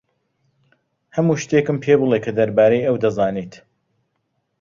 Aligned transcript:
هەموو 1.15 1.39
شتێکم 1.43 1.77
پێ 1.83 1.93
بڵێ 1.99 2.19
کە 2.25 2.31
دەربارەی 2.37 2.85
ئەو 2.87 2.95
دەزانیت. 3.03 3.53